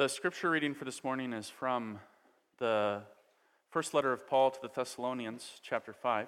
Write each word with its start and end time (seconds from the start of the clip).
The 0.00 0.08
scripture 0.08 0.48
reading 0.48 0.72
for 0.72 0.86
this 0.86 1.04
morning 1.04 1.34
is 1.34 1.50
from 1.50 2.00
the 2.56 3.02
first 3.68 3.92
letter 3.92 4.14
of 4.14 4.26
Paul 4.26 4.50
to 4.50 4.58
the 4.62 4.70
Thessalonians, 4.74 5.60
chapter 5.62 5.92
5. 5.92 6.26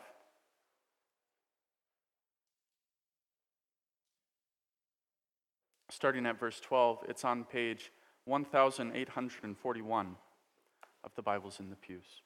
Starting 5.89 6.27
at 6.27 6.39
verse 6.39 6.61
12, 6.61 7.07
it's 7.09 7.25
on 7.25 7.45
page 7.45 7.91
1841 8.27 10.17
of 11.03 11.15
the 11.15 11.23
Bibles 11.23 11.59
in 11.59 11.71
the 11.71 11.77
pews. 11.77 12.21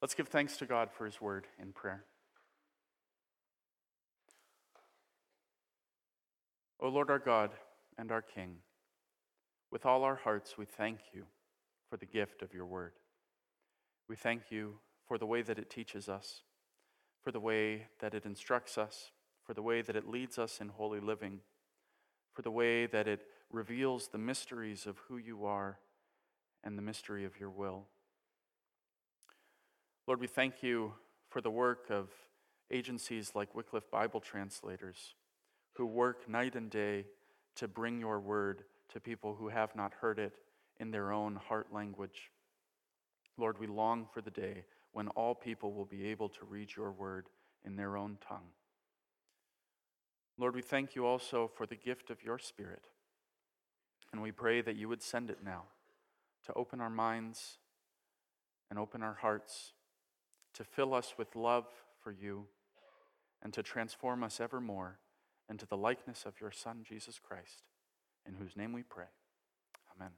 Let's 0.00 0.14
give 0.14 0.28
thanks 0.28 0.56
to 0.56 0.66
God 0.66 0.88
for 0.90 1.04
his 1.04 1.20
word 1.20 1.46
in 1.60 1.72
prayer. 1.72 2.04
O 6.80 6.88
Lord 6.88 7.10
our 7.10 7.18
God 7.18 7.50
and 7.98 8.10
our 8.10 8.22
King, 8.22 8.56
with 9.70 9.84
all 9.84 10.02
our 10.02 10.16
hearts 10.16 10.56
we 10.56 10.64
thank 10.64 11.00
you 11.12 11.24
for 11.90 11.98
the 11.98 12.06
gift 12.06 12.40
of 12.40 12.54
your 12.54 12.64
word. 12.64 12.92
We 14.08 14.16
thank 14.16 14.50
you 14.50 14.76
for 15.06 15.18
the 15.18 15.26
way 15.26 15.42
that 15.42 15.58
it 15.58 15.68
teaches 15.68 16.08
us, 16.08 16.44
for 17.22 17.30
the 17.30 17.40
way 17.40 17.88
that 18.00 18.14
it 18.14 18.24
instructs 18.24 18.78
us, 18.78 19.10
for 19.44 19.52
the 19.52 19.62
way 19.62 19.82
that 19.82 19.96
it 19.96 20.08
leads 20.08 20.38
us 20.38 20.62
in 20.62 20.68
holy 20.68 21.00
living, 21.00 21.40
for 22.32 22.40
the 22.40 22.50
way 22.50 22.86
that 22.86 23.06
it 23.06 23.26
reveals 23.52 24.08
the 24.08 24.18
mysteries 24.18 24.86
of 24.86 24.96
who 25.08 25.18
you 25.18 25.44
are 25.44 25.78
and 26.64 26.78
the 26.78 26.82
mystery 26.82 27.26
of 27.26 27.38
your 27.38 27.50
will. 27.50 27.86
Lord, 30.10 30.18
we 30.18 30.26
thank 30.26 30.64
you 30.64 30.92
for 31.28 31.40
the 31.40 31.52
work 31.52 31.88
of 31.88 32.08
agencies 32.72 33.30
like 33.36 33.54
Wycliffe 33.54 33.88
Bible 33.92 34.18
Translators 34.18 35.14
who 35.74 35.86
work 35.86 36.28
night 36.28 36.56
and 36.56 36.68
day 36.68 37.06
to 37.54 37.68
bring 37.68 38.00
your 38.00 38.18
word 38.18 38.64
to 38.88 38.98
people 38.98 39.36
who 39.36 39.46
have 39.50 39.76
not 39.76 39.94
heard 40.00 40.18
it 40.18 40.32
in 40.80 40.90
their 40.90 41.12
own 41.12 41.36
heart 41.36 41.68
language. 41.72 42.32
Lord, 43.38 43.60
we 43.60 43.68
long 43.68 44.08
for 44.12 44.20
the 44.20 44.32
day 44.32 44.64
when 44.90 45.06
all 45.10 45.32
people 45.32 45.72
will 45.72 45.84
be 45.84 46.08
able 46.08 46.28
to 46.30 46.44
read 46.44 46.74
your 46.74 46.90
word 46.90 47.28
in 47.64 47.76
their 47.76 47.96
own 47.96 48.18
tongue. 48.20 48.50
Lord, 50.36 50.56
we 50.56 50.62
thank 50.62 50.96
you 50.96 51.06
also 51.06 51.48
for 51.54 51.66
the 51.66 51.76
gift 51.76 52.10
of 52.10 52.24
your 52.24 52.40
Spirit, 52.40 52.88
and 54.12 54.20
we 54.20 54.32
pray 54.32 54.60
that 54.60 54.74
you 54.74 54.88
would 54.88 55.04
send 55.04 55.30
it 55.30 55.38
now 55.44 55.66
to 56.46 56.52
open 56.54 56.80
our 56.80 56.90
minds 56.90 57.58
and 58.70 58.76
open 58.76 59.04
our 59.04 59.14
hearts 59.14 59.70
to 60.54 60.64
fill 60.64 60.94
us 60.94 61.14
with 61.16 61.36
love 61.36 61.66
for 62.02 62.12
you, 62.12 62.46
and 63.42 63.52
to 63.52 63.62
transform 63.62 64.22
us 64.22 64.40
evermore 64.40 64.98
into 65.48 65.66
the 65.66 65.76
likeness 65.76 66.24
of 66.24 66.40
your 66.40 66.50
Son, 66.50 66.84
Jesus 66.86 67.18
Christ, 67.18 67.62
in 68.26 68.34
whose 68.34 68.56
name 68.56 68.72
we 68.72 68.82
pray. 68.82 69.06
Amen. 69.96 70.10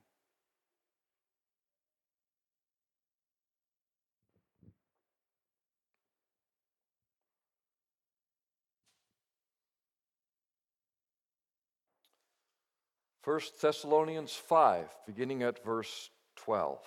First 13.23 13.63
Thessalonians 13.63 14.33
5, 14.33 14.89
beginning 15.07 15.45
at 15.45 15.65
verse 15.65 16.11
12. 16.37 16.79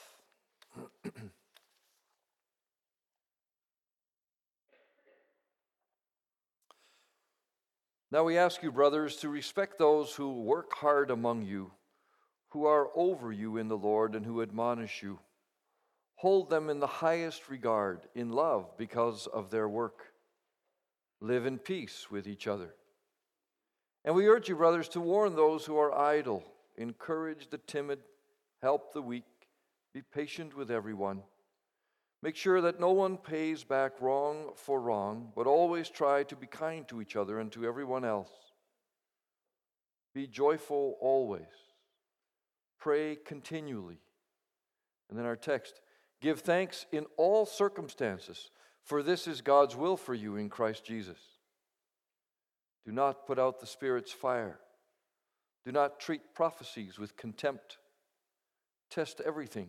Now 8.11 8.23
we 8.23 8.37
ask 8.37 8.61
you, 8.61 8.71
brothers, 8.71 9.17
to 9.17 9.29
respect 9.29 9.77
those 9.77 10.13
who 10.13 10.41
work 10.43 10.73
hard 10.73 11.09
among 11.09 11.41
you, 11.41 11.71
who 12.49 12.65
are 12.65 12.89
over 12.95 13.31
you 13.31 13.57
in 13.57 13.67
the 13.67 13.77
Lord, 13.77 14.15
and 14.15 14.25
who 14.25 14.41
admonish 14.41 15.01
you. 15.01 15.19
Hold 16.15 16.49
them 16.49 16.69
in 16.69 16.79
the 16.79 16.87
highest 16.87 17.49
regard, 17.49 18.07
in 18.15 18.29
love, 18.29 18.77
because 18.77 19.27
of 19.27 19.49
their 19.49 19.67
work. 19.67 20.13
Live 21.19 21.45
in 21.45 21.57
peace 21.57 22.09
with 22.09 22.27
each 22.27 22.47
other. 22.47 22.75
And 24.05 24.15
we 24.15 24.27
urge 24.27 24.47
you, 24.49 24.55
brothers, 24.55 24.87
to 24.89 25.01
warn 25.01 25.35
those 25.35 25.65
who 25.65 25.77
are 25.77 25.97
idle, 25.97 26.43
encourage 26.77 27.49
the 27.49 27.57
timid, 27.57 27.99
help 28.61 28.93
the 28.93 29.01
weak, 29.01 29.25
be 29.93 30.01
patient 30.01 30.55
with 30.55 30.69
everyone. 30.69 31.23
Make 32.25 32.35
sure 32.35 32.59
that 32.61 32.79
no 32.79 32.91
one 32.91 33.17
pays 33.17 33.63
back 33.63 34.01
wrong 34.01 34.49
for 34.55 34.81
wrong, 34.81 35.31
but 35.35 35.45
always 35.45 35.89
try 35.89 36.23
to 36.23 36.35
be 36.35 36.47
kind 36.47 36.87
to 36.87 36.99
each 36.99 37.15
other 37.15 37.39
and 37.39 37.51
to 37.51 37.67
everyone 37.67 38.03
else. 38.03 38.31
Be 40.15 40.25
joyful 40.25 40.97
always. 40.99 41.45
Pray 42.79 43.15
continually. 43.15 43.99
And 45.07 45.19
then 45.19 45.27
our 45.27 45.35
text 45.35 45.81
give 46.19 46.39
thanks 46.39 46.87
in 46.91 47.05
all 47.15 47.45
circumstances, 47.45 48.49
for 48.81 49.03
this 49.03 49.27
is 49.27 49.41
God's 49.41 49.75
will 49.75 49.95
for 49.95 50.15
you 50.15 50.35
in 50.35 50.49
Christ 50.49 50.83
Jesus. 50.83 51.19
Do 52.87 52.91
not 52.91 53.27
put 53.27 53.37
out 53.37 53.59
the 53.59 53.67
Spirit's 53.67 54.11
fire. 54.11 54.57
Do 55.63 55.71
not 55.71 55.99
treat 55.99 56.33
prophecies 56.33 56.97
with 56.97 57.17
contempt. 57.17 57.77
Test 58.89 59.21
everything. 59.23 59.67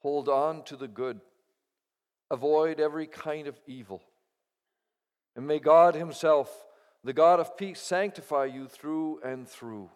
Hold 0.00 0.28
on 0.28 0.64
to 0.64 0.76
the 0.76 0.88
good. 0.88 1.22
Avoid 2.30 2.80
every 2.80 3.06
kind 3.06 3.46
of 3.46 3.58
evil. 3.66 4.02
And 5.36 5.46
may 5.46 5.58
God 5.58 5.94
Himself, 5.94 6.66
the 7.02 7.12
God 7.12 7.40
of 7.40 7.56
peace, 7.56 7.80
sanctify 7.80 8.46
you 8.46 8.66
through 8.68 9.20
and 9.24 9.48
through. 9.48 9.90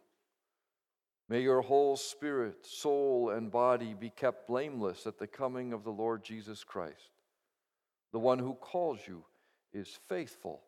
May 1.29 1.41
your 1.41 1.63
whole 1.63 1.97
spirit, 1.97 2.67
soul, 2.67 3.31
and 3.31 3.51
body 3.51 3.95
be 3.99 4.11
kept 4.11 4.47
blameless 4.47 5.07
at 5.07 5.19
the 5.19 5.27
coming 5.27 5.73
of 5.73 5.85
the 5.85 5.91
Lord 5.91 6.23
Jesus 6.23 6.65
Christ. 6.65 7.11
The 8.13 8.19
one 8.19 8.39
who 8.39 8.55
calls 8.55 9.01
you 9.09 9.25
is 9.73 9.89
faithful, 10.09 10.61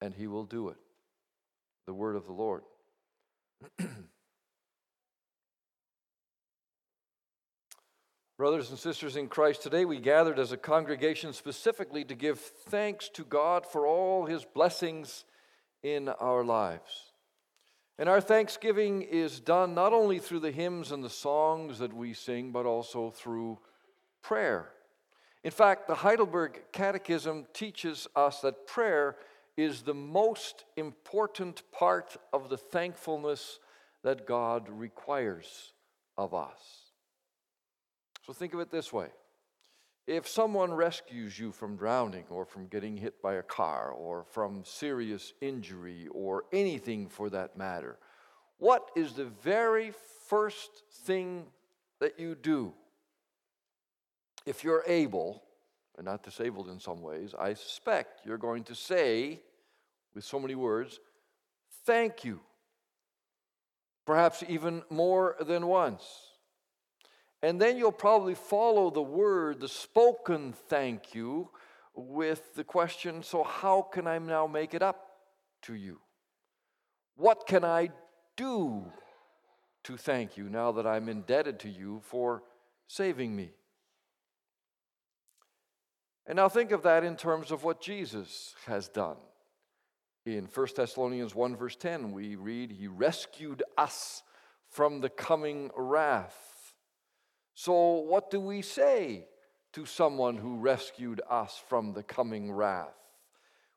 and 0.00 0.14
He 0.14 0.26
will 0.26 0.44
do 0.44 0.68
it. 0.68 0.76
The 1.86 1.94
word 1.94 2.16
of 2.16 2.26
the 2.26 2.32
Lord. 2.32 2.62
Brothers 8.38 8.70
and 8.70 8.78
sisters 8.78 9.16
in 9.16 9.26
Christ, 9.26 9.62
today 9.62 9.84
we 9.84 9.98
gathered 9.98 10.38
as 10.38 10.52
a 10.52 10.56
congregation 10.56 11.32
specifically 11.32 12.04
to 12.04 12.14
give 12.14 12.38
thanks 12.38 13.08
to 13.14 13.24
God 13.24 13.66
for 13.66 13.84
all 13.84 14.26
his 14.26 14.44
blessings 14.44 15.24
in 15.82 16.08
our 16.08 16.44
lives. 16.44 17.10
And 17.98 18.08
our 18.08 18.20
thanksgiving 18.20 19.02
is 19.02 19.40
done 19.40 19.74
not 19.74 19.92
only 19.92 20.20
through 20.20 20.38
the 20.38 20.52
hymns 20.52 20.92
and 20.92 21.02
the 21.02 21.10
songs 21.10 21.80
that 21.80 21.92
we 21.92 22.14
sing, 22.14 22.52
but 22.52 22.64
also 22.64 23.10
through 23.10 23.58
prayer. 24.22 24.68
In 25.42 25.50
fact, 25.50 25.88
the 25.88 25.96
Heidelberg 25.96 26.62
Catechism 26.70 27.44
teaches 27.52 28.06
us 28.14 28.40
that 28.42 28.68
prayer 28.68 29.16
is 29.56 29.82
the 29.82 29.94
most 29.94 30.64
important 30.76 31.64
part 31.72 32.16
of 32.32 32.50
the 32.50 32.56
thankfulness 32.56 33.58
that 34.04 34.28
God 34.28 34.68
requires 34.68 35.72
of 36.16 36.34
us. 36.34 36.87
So 38.28 38.34
think 38.34 38.52
of 38.52 38.60
it 38.60 38.70
this 38.70 38.92
way 38.92 39.08
if 40.06 40.28
someone 40.28 40.72
rescues 40.72 41.38
you 41.38 41.50
from 41.50 41.76
drowning 41.76 42.24
or 42.28 42.44
from 42.44 42.66
getting 42.66 42.94
hit 42.94 43.22
by 43.22 43.34
a 43.34 43.42
car 43.42 43.90
or 43.90 44.24
from 44.24 44.64
serious 44.64 45.32
injury 45.40 46.08
or 46.12 46.44
anything 46.52 47.08
for 47.08 47.30
that 47.30 47.56
matter, 47.56 47.98
what 48.58 48.90
is 48.94 49.14
the 49.14 49.24
very 49.24 49.92
first 50.28 50.70
thing 51.04 51.46
that 52.00 52.20
you 52.20 52.34
do? 52.34 52.74
If 54.44 54.62
you're 54.62 54.84
able, 54.86 55.42
and 55.96 56.04
not 56.04 56.22
disabled 56.22 56.68
in 56.68 56.80
some 56.80 57.00
ways, 57.00 57.34
I 57.38 57.54
suspect 57.54 58.26
you're 58.26 58.38
going 58.38 58.64
to 58.64 58.74
say, 58.74 59.40
with 60.14 60.24
so 60.24 60.38
many 60.38 60.54
words, 60.54 61.00
thank 61.86 62.24
you. 62.24 62.40
Perhaps 64.06 64.44
even 64.48 64.82
more 64.90 65.36
than 65.40 65.66
once. 65.66 66.02
And 67.42 67.60
then 67.60 67.76
you'll 67.76 67.92
probably 67.92 68.34
follow 68.34 68.90
the 68.90 69.02
word, 69.02 69.60
the 69.60 69.68
spoken 69.68 70.52
thank 70.52 71.14
you, 71.14 71.50
with 71.94 72.54
the 72.54 72.64
question 72.64 73.22
so, 73.22 73.42
how 73.42 73.82
can 73.82 74.06
I 74.06 74.18
now 74.18 74.46
make 74.46 74.74
it 74.74 74.82
up 74.82 75.08
to 75.62 75.74
you? 75.74 76.00
What 77.16 77.46
can 77.46 77.64
I 77.64 77.90
do 78.36 78.92
to 79.84 79.96
thank 79.96 80.36
you 80.36 80.48
now 80.48 80.72
that 80.72 80.86
I'm 80.86 81.08
indebted 81.08 81.58
to 81.60 81.68
you 81.68 82.00
for 82.04 82.42
saving 82.86 83.34
me? 83.34 83.50
And 86.26 86.36
now 86.36 86.48
think 86.48 86.72
of 86.72 86.82
that 86.82 87.04
in 87.04 87.16
terms 87.16 87.50
of 87.50 87.64
what 87.64 87.80
Jesus 87.80 88.54
has 88.66 88.88
done 88.88 89.16
In 90.26 90.44
1 90.44 90.66
Thessalonians 90.76 91.34
1, 91.34 91.56
verse 91.56 91.74
10, 91.74 92.12
we 92.12 92.36
read, 92.36 92.70
He 92.70 92.86
rescued 92.86 93.62
us 93.78 94.22
from 94.68 95.00
the 95.00 95.08
coming 95.08 95.70
wrath. 95.74 96.57
So, 97.60 97.72
what 97.72 98.30
do 98.30 98.38
we 98.38 98.62
say 98.62 99.26
to 99.72 99.84
someone 99.84 100.36
who 100.36 100.58
rescued 100.58 101.20
us 101.28 101.60
from 101.68 101.92
the 101.92 102.04
coming 102.04 102.52
wrath? 102.52 102.94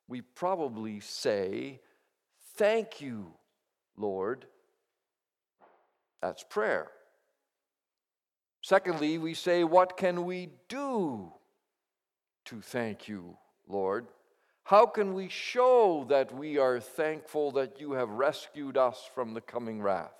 We 0.07 0.21
probably 0.21 0.99
say, 0.99 1.79
Thank 2.57 3.01
you, 3.01 3.33
Lord. 3.97 4.45
That's 6.21 6.43
prayer. 6.43 6.91
Secondly, 8.61 9.17
we 9.17 9.33
say, 9.33 9.63
What 9.63 9.97
can 9.97 10.25
we 10.25 10.49
do 10.69 11.33
to 12.45 12.61
thank 12.61 13.07
you, 13.07 13.35
Lord? 13.67 14.05
How 14.63 14.85
can 14.85 15.15
we 15.15 15.27
show 15.27 16.05
that 16.07 16.31
we 16.31 16.59
are 16.59 16.79
thankful 16.79 17.49
that 17.53 17.81
you 17.81 17.93
have 17.93 18.09
rescued 18.09 18.77
us 18.77 19.09
from 19.15 19.33
the 19.33 19.41
coming 19.41 19.81
wrath? 19.81 20.13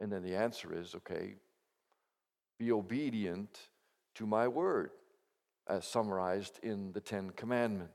And 0.00 0.10
then 0.10 0.24
the 0.24 0.34
answer 0.34 0.76
is 0.76 0.96
okay, 0.96 1.36
be 2.58 2.72
obedient 2.72 3.58
to 4.16 4.26
my 4.26 4.48
word, 4.48 4.90
as 5.68 5.86
summarized 5.86 6.58
in 6.62 6.92
the 6.92 7.00
Ten 7.00 7.30
Commandments. 7.30 7.92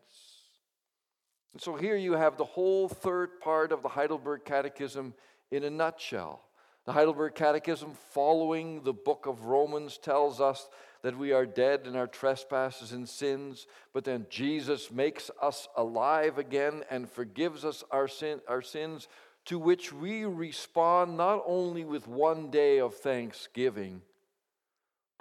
And 1.53 1.61
so 1.61 1.75
here 1.75 1.95
you 1.95 2.13
have 2.13 2.37
the 2.37 2.45
whole 2.45 2.87
third 2.87 3.39
part 3.39 3.71
of 3.71 3.83
the 3.83 3.89
Heidelberg 3.89 4.45
Catechism 4.45 5.13
in 5.51 5.63
a 5.63 5.69
nutshell. 5.69 6.41
The 6.85 6.93
Heidelberg 6.93 7.35
Catechism, 7.35 7.93
following 8.11 8.83
the 8.83 8.93
book 8.93 9.25
of 9.25 9.45
Romans, 9.45 9.97
tells 9.97 10.41
us 10.41 10.67
that 11.01 11.17
we 11.17 11.31
are 11.31 11.45
dead 11.45 11.85
in 11.85 11.95
our 11.95 12.07
trespasses 12.07 12.91
and 12.91 13.07
sins, 13.07 13.67
but 13.93 14.03
then 14.03 14.25
Jesus 14.29 14.91
makes 14.91 15.29
us 15.41 15.67
alive 15.77 16.37
again 16.37 16.83
and 16.89 17.09
forgives 17.09 17.63
us 17.63 17.83
our, 17.91 18.07
sin, 18.07 18.41
our 18.47 18.61
sins, 18.61 19.07
to 19.45 19.59
which 19.59 19.93
we 19.93 20.25
respond 20.25 21.17
not 21.17 21.43
only 21.45 21.83
with 21.83 22.07
one 22.07 22.49
day 22.49 22.79
of 22.79 22.95
thanksgiving, 22.95 24.01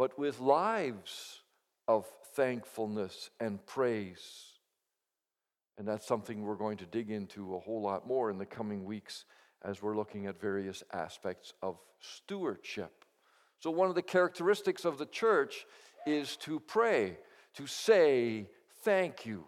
but 0.02 0.18
with 0.18 0.40
lives 0.40 1.42
of 1.86 2.04
thankfulness 2.34 3.30
and 3.38 3.64
praise. 3.66 4.58
And 5.78 5.86
that's 5.86 6.08
something 6.08 6.42
we're 6.42 6.56
going 6.56 6.78
to 6.78 6.86
dig 6.86 7.08
into 7.08 7.54
a 7.54 7.60
whole 7.60 7.80
lot 7.82 8.04
more 8.04 8.28
in 8.28 8.36
the 8.36 8.44
coming 8.44 8.84
weeks 8.84 9.26
as 9.64 9.80
we're 9.80 9.96
looking 9.96 10.26
at 10.26 10.40
various 10.40 10.82
aspects 10.92 11.54
of 11.62 11.78
stewardship. 12.00 13.04
So, 13.60 13.70
one 13.70 13.88
of 13.88 13.94
the 13.94 14.02
characteristics 14.02 14.84
of 14.84 14.98
the 14.98 15.06
church 15.06 15.66
is 16.04 16.36
to 16.38 16.58
pray, 16.58 17.16
to 17.54 17.68
say 17.68 18.48
thank 18.82 19.24
you. 19.24 19.44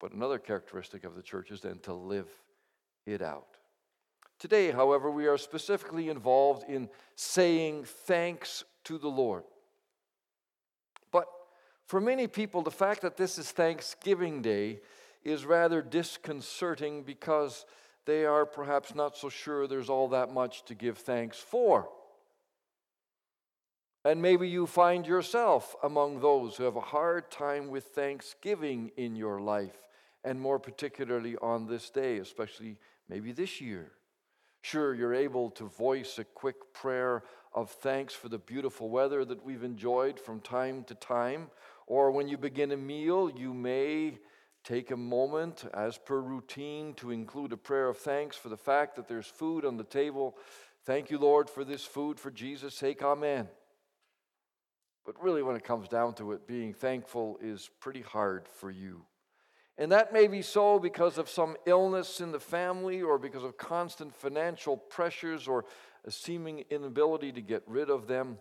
But 0.00 0.12
another 0.12 0.38
characteristic 0.38 1.04
of 1.04 1.14
the 1.14 1.22
church 1.22 1.50
is 1.50 1.60
then 1.60 1.78
to 1.80 1.92
live 1.92 2.30
it 3.04 3.20
out. 3.20 3.57
Today, 4.38 4.70
however, 4.70 5.10
we 5.10 5.26
are 5.26 5.38
specifically 5.38 6.08
involved 6.08 6.68
in 6.68 6.88
saying 7.16 7.84
thanks 7.84 8.64
to 8.84 8.96
the 8.96 9.08
Lord. 9.08 9.42
But 11.10 11.26
for 11.86 12.00
many 12.00 12.28
people, 12.28 12.62
the 12.62 12.70
fact 12.70 13.02
that 13.02 13.16
this 13.16 13.36
is 13.36 13.50
Thanksgiving 13.50 14.40
Day 14.40 14.80
is 15.24 15.44
rather 15.44 15.82
disconcerting 15.82 17.02
because 17.02 17.66
they 18.06 18.24
are 18.24 18.46
perhaps 18.46 18.94
not 18.94 19.16
so 19.16 19.28
sure 19.28 19.66
there's 19.66 19.90
all 19.90 20.08
that 20.08 20.32
much 20.32 20.64
to 20.66 20.74
give 20.74 20.98
thanks 20.98 21.38
for. 21.38 21.88
And 24.04 24.22
maybe 24.22 24.48
you 24.48 24.66
find 24.66 25.04
yourself 25.04 25.74
among 25.82 26.20
those 26.20 26.56
who 26.56 26.62
have 26.62 26.76
a 26.76 26.80
hard 26.80 27.30
time 27.30 27.68
with 27.68 27.86
thanksgiving 27.86 28.92
in 28.96 29.16
your 29.16 29.40
life, 29.40 29.82
and 30.24 30.40
more 30.40 30.60
particularly 30.60 31.36
on 31.42 31.66
this 31.66 31.90
day, 31.90 32.18
especially 32.18 32.78
maybe 33.08 33.32
this 33.32 33.60
year. 33.60 33.90
Sure, 34.62 34.94
you're 34.94 35.14
able 35.14 35.50
to 35.52 35.64
voice 35.64 36.18
a 36.18 36.24
quick 36.24 36.72
prayer 36.72 37.22
of 37.54 37.70
thanks 37.70 38.12
for 38.12 38.28
the 38.28 38.38
beautiful 38.38 38.90
weather 38.90 39.24
that 39.24 39.44
we've 39.44 39.64
enjoyed 39.64 40.18
from 40.18 40.40
time 40.40 40.84
to 40.84 40.94
time, 40.94 41.48
or 41.86 42.10
when 42.10 42.28
you 42.28 42.36
begin 42.36 42.72
a 42.72 42.76
meal, 42.76 43.30
you 43.30 43.54
may 43.54 44.18
Take 44.68 44.90
a 44.90 44.96
moment, 44.98 45.64
as 45.72 45.96
per 45.96 46.20
routine, 46.20 46.92
to 46.96 47.10
include 47.10 47.52
a 47.52 47.56
prayer 47.56 47.88
of 47.88 47.96
thanks 47.96 48.36
for 48.36 48.50
the 48.50 48.56
fact 48.58 48.96
that 48.96 49.08
there's 49.08 49.26
food 49.26 49.64
on 49.64 49.78
the 49.78 49.84
table. 49.84 50.36
Thank 50.84 51.10
you, 51.10 51.18
Lord, 51.18 51.48
for 51.48 51.64
this 51.64 51.84
food 51.84 52.20
for 52.20 52.30
Jesus' 52.30 52.74
sake. 52.74 53.02
Amen. 53.02 53.48
But 55.06 55.22
really, 55.22 55.42
when 55.42 55.56
it 55.56 55.64
comes 55.64 55.88
down 55.88 56.12
to 56.16 56.32
it, 56.32 56.46
being 56.46 56.74
thankful 56.74 57.38
is 57.40 57.70
pretty 57.80 58.02
hard 58.02 58.46
for 58.46 58.70
you. 58.70 59.06
And 59.78 59.92
that 59.92 60.12
may 60.12 60.26
be 60.26 60.42
so 60.42 60.80
because 60.80 61.18
of 61.18 61.30
some 61.30 61.56
illness 61.64 62.20
in 62.20 62.32
the 62.32 62.40
family 62.40 63.00
or 63.00 63.16
because 63.16 63.44
of 63.44 63.56
constant 63.56 64.12
financial 64.12 64.76
pressures 64.76 65.46
or 65.46 65.64
a 66.04 66.10
seeming 66.10 66.64
inability 66.68 67.30
to 67.32 67.40
get 67.40 67.62
rid 67.66 67.88
of 67.88 68.08
them. 68.08 68.38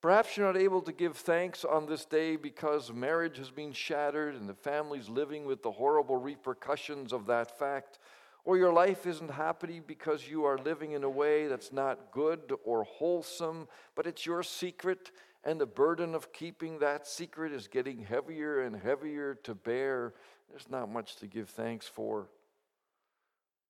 Perhaps 0.00 0.36
you're 0.36 0.52
not 0.52 0.60
able 0.60 0.82
to 0.82 0.90
give 0.90 1.16
thanks 1.16 1.64
on 1.64 1.86
this 1.86 2.04
day 2.04 2.34
because 2.34 2.92
marriage 2.92 3.38
has 3.38 3.50
been 3.50 3.72
shattered 3.72 4.34
and 4.34 4.48
the 4.48 4.54
family's 4.54 5.08
living 5.08 5.44
with 5.44 5.62
the 5.62 5.70
horrible 5.70 6.16
repercussions 6.16 7.12
of 7.12 7.26
that 7.26 7.56
fact. 7.56 8.00
Or 8.44 8.56
your 8.56 8.72
life 8.72 9.06
isn't 9.06 9.30
happy 9.30 9.80
because 9.86 10.28
you 10.28 10.44
are 10.44 10.58
living 10.58 10.92
in 10.92 11.04
a 11.04 11.08
way 11.08 11.46
that's 11.46 11.72
not 11.72 12.10
good 12.10 12.52
or 12.64 12.82
wholesome, 12.82 13.68
but 13.94 14.08
it's 14.08 14.26
your 14.26 14.42
secret, 14.42 15.12
and 15.44 15.60
the 15.60 15.66
burden 15.66 16.16
of 16.16 16.32
keeping 16.32 16.80
that 16.80 17.06
secret 17.06 17.52
is 17.52 17.68
getting 17.68 17.98
heavier 18.02 18.62
and 18.62 18.74
heavier 18.74 19.36
to 19.44 19.54
bear. 19.54 20.14
There's 20.52 20.70
not 20.70 20.92
much 20.92 21.16
to 21.16 21.26
give 21.26 21.48
thanks 21.48 21.88
for. 21.88 22.28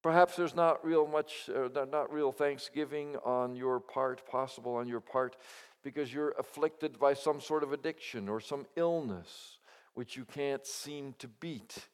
Perhaps 0.03 0.35
there's 0.35 0.57
not 0.57 0.85
real 0.85 1.07
much, 1.07 1.49
uh, 1.49 1.69
not 1.85 2.13
real 2.13 2.33
thanksgiving 2.33 3.17
on 3.25 3.55
your 3.55 3.79
part, 3.79 4.27
possible 4.27 4.75
on 4.75 4.89
your 4.89 4.99
part, 4.99 5.37
because 5.85 6.13
you're 6.13 6.35
afflicted 6.41 6.99
by 6.99 7.15
some 7.15 7.41
sort 7.41 7.63
of 7.63 7.73
addiction 7.73 8.29
or 8.29 8.41
some 8.41 8.67
illness 8.75 9.59
which 9.95 10.17
you 10.17 10.25
can't 10.25 10.67
seem 10.67 11.15
to 11.21 11.29
beat. 11.29 11.87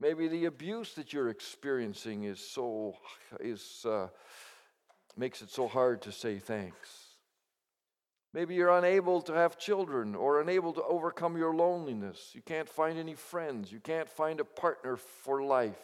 Maybe 0.00 0.28
the 0.28 0.44
abuse 0.44 0.92
that 0.94 1.14
you're 1.14 1.30
experiencing 1.30 2.24
is 2.24 2.40
so 2.40 2.94
is 3.40 3.86
uh, 3.88 4.08
makes 5.16 5.40
it 5.40 5.50
so 5.50 5.66
hard 5.66 6.02
to 6.02 6.12
say 6.12 6.38
thanks. 6.38 7.01
Maybe 8.34 8.54
you're 8.54 8.70
unable 8.70 9.20
to 9.22 9.32
have 9.34 9.58
children 9.58 10.14
or 10.14 10.40
unable 10.40 10.72
to 10.72 10.82
overcome 10.82 11.36
your 11.36 11.54
loneliness. 11.54 12.30
You 12.32 12.40
can't 12.40 12.68
find 12.68 12.98
any 12.98 13.14
friends. 13.14 13.70
You 13.70 13.80
can't 13.80 14.08
find 14.08 14.40
a 14.40 14.44
partner 14.44 14.96
for 14.96 15.42
life. 15.42 15.76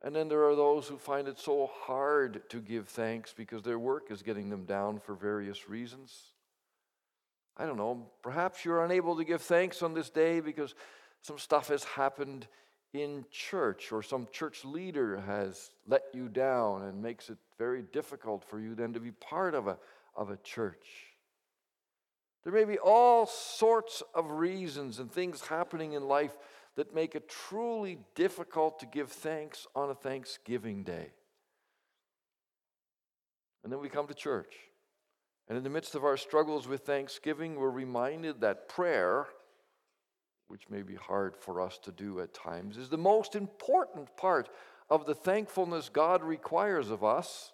And 0.00 0.14
then 0.14 0.28
there 0.28 0.44
are 0.44 0.54
those 0.54 0.86
who 0.86 0.98
find 0.98 1.26
it 1.26 1.40
so 1.40 1.70
hard 1.86 2.48
to 2.50 2.60
give 2.60 2.88
thanks 2.88 3.32
because 3.32 3.62
their 3.62 3.78
work 3.78 4.10
is 4.10 4.22
getting 4.22 4.50
them 4.50 4.64
down 4.64 5.00
for 5.00 5.14
various 5.14 5.68
reasons. 5.68 6.34
I 7.56 7.66
don't 7.66 7.78
know, 7.78 8.06
perhaps 8.22 8.64
you're 8.64 8.84
unable 8.84 9.16
to 9.16 9.24
give 9.24 9.40
thanks 9.40 9.82
on 9.82 9.94
this 9.94 10.10
day 10.10 10.40
because 10.40 10.74
some 11.22 11.38
stuff 11.38 11.68
has 11.68 11.84
happened 11.84 12.46
in 12.92 13.24
church 13.30 13.92
or 13.92 14.02
some 14.02 14.28
church 14.30 14.64
leader 14.64 15.20
has 15.20 15.70
let 15.88 16.02
you 16.12 16.28
down 16.28 16.82
and 16.82 17.02
makes 17.02 17.30
it 17.30 17.38
very 17.58 17.82
difficult 17.82 18.44
for 18.44 18.60
you 18.60 18.74
then 18.74 18.92
to 18.92 19.00
be 19.00 19.10
part 19.12 19.54
of 19.54 19.68
a, 19.68 19.78
of 20.16 20.30
a 20.30 20.36
church. 20.36 20.86
There 22.44 22.52
may 22.52 22.64
be 22.64 22.78
all 22.78 23.26
sorts 23.26 24.02
of 24.14 24.30
reasons 24.30 24.98
and 24.98 25.10
things 25.10 25.40
happening 25.40 25.92
in 25.94 26.06
life 26.06 26.36
that 26.76 26.94
make 26.94 27.14
it 27.14 27.28
truly 27.28 27.98
difficult 28.14 28.80
to 28.80 28.86
give 28.86 29.10
thanks 29.10 29.66
on 29.74 29.90
a 29.90 29.94
Thanksgiving 29.94 30.82
day. 30.82 31.12
And 33.62 33.72
then 33.72 33.80
we 33.80 33.88
come 33.88 34.06
to 34.06 34.14
church. 34.14 34.52
And 35.48 35.56
in 35.56 35.64
the 35.64 35.70
midst 35.70 35.94
of 35.94 36.04
our 36.04 36.18
struggles 36.18 36.68
with 36.68 36.82
thanksgiving, 36.82 37.56
we're 37.56 37.70
reminded 37.70 38.40
that 38.40 38.68
prayer, 38.68 39.26
which 40.48 40.68
may 40.68 40.82
be 40.82 40.94
hard 40.94 41.36
for 41.36 41.62
us 41.62 41.78
to 41.84 41.92
do 41.92 42.20
at 42.20 42.34
times, 42.34 42.76
is 42.76 42.90
the 42.90 42.98
most 42.98 43.34
important 43.34 44.14
part 44.18 44.50
of 44.90 45.06
the 45.06 45.14
thankfulness 45.14 45.88
God 45.88 46.22
requires 46.22 46.90
of 46.90 47.02
us. 47.02 47.53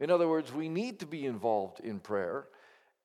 In 0.00 0.10
other 0.10 0.26
words, 0.26 0.52
we 0.52 0.68
need 0.68 0.98
to 1.00 1.06
be 1.06 1.26
involved 1.26 1.80
in 1.80 2.00
prayer. 2.00 2.48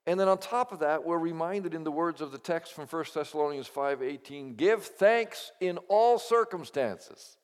And 0.07 0.19
then 0.19 0.27
on 0.27 0.37
top 0.37 0.71
of 0.71 0.79
that, 0.79 1.03
we're 1.03 1.17
reminded 1.17 1.73
in 1.73 1.83
the 1.83 1.91
words 1.91 2.21
of 2.21 2.31
the 2.31 2.37
text 2.37 2.73
from 2.73 2.87
1 2.87 3.13
Thessalonians 3.13 3.67
5:18, 3.67 4.55
give 4.55 4.85
thanks 4.85 5.51
in 5.59 5.77
all 5.89 6.17
circumstances. 6.17 7.37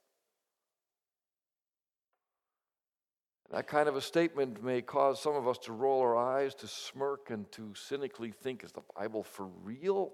That 3.49 3.67
kind 3.67 3.89
of 3.89 3.97
a 3.97 4.01
statement 4.01 4.63
may 4.63 4.81
cause 4.81 5.21
some 5.21 5.35
of 5.35 5.45
us 5.45 5.57
to 5.59 5.73
roll 5.73 5.99
our 5.99 6.15
eyes, 6.15 6.55
to 6.55 6.67
smirk, 6.67 7.29
and 7.29 7.51
to 7.51 7.75
cynically 7.75 8.31
think, 8.31 8.63
is 8.63 8.71
the 8.71 8.83
Bible 8.95 9.23
for 9.23 9.45
real? 9.45 10.13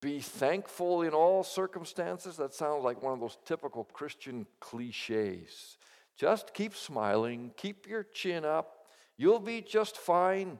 Be 0.00 0.18
thankful 0.18 1.02
in 1.02 1.14
all 1.14 1.44
circumstances? 1.44 2.36
That 2.36 2.52
sounds 2.52 2.82
like 2.82 3.00
one 3.00 3.12
of 3.12 3.20
those 3.20 3.38
typical 3.44 3.84
Christian 3.84 4.46
cliches. 4.58 5.78
Just 6.16 6.54
keep 6.54 6.74
smiling, 6.74 7.52
keep 7.56 7.88
your 7.88 8.04
chin 8.04 8.44
up, 8.44 8.86
you'll 9.16 9.40
be 9.40 9.60
just 9.60 9.96
fine. 9.96 10.58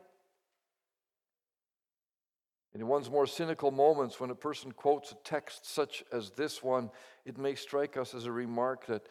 In 2.74 2.88
one's 2.88 3.08
more 3.08 3.26
cynical 3.26 3.70
moments, 3.70 4.18
when 4.18 4.30
a 4.30 4.34
person 4.34 4.72
quotes 4.72 5.12
a 5.12 5.16
text 5.22 5.64
such 5.72 6.02
as 6.12 6.30
this 6.30 6.60
one, 6.60 6.90
it 7.24 7.38
may 7.38 7.54
strike 7.54 7.96
us 7.96 8.14
as 8.14 8.26
a 8.26 8.32
remark 8.32 8.86
that 8.86 9.06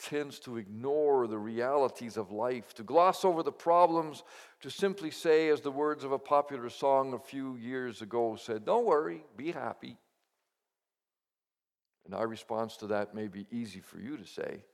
tends 0.00 0.40
to 0.40 0.56
ignore 0.56 1.28
the 1.28 1.38
realities 1.38 2.16
of 2.16 2.32
life, 2.32 2.74
to 2.74 2.82
gloss 2.82 3.24
over 3.24 3.44
the 3.44 3.52
problems, 3.52 4.24
to 4.60 4.68
simply 4.68 5.12
say, 5.12 5.48
as 5.48 5.60
the 5.60 5.70
words 5.70 6.02
of 6.02 6.10
a 6.10 6.18
popular 6.18 6.68
song 6.68 7.14
a 7.14 7.18
few 7.18 7.54
years 7.56 8.02
ago 8.02 8.34
said, 8.34 8.64
Don't 8.64 8.84
worry, 8.84 9.24
be 9.36 9.52
happy. 9.52 9.96
And 12.04 12.14
our 12.14 12.26
response 12.26 12.76
to 12.78 12.88
that 12.88 13.14
may 13.14 13.28
be 13.28 13.46
easy 13.52 13.80
for 13.80 14.00
you 14.00 14.16
to 14.16 14.26
say, 14.26 14.64